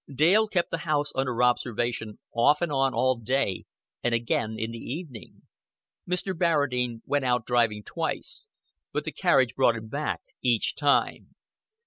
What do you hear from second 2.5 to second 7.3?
and on all day, and again in the evening. Mr. Barradine went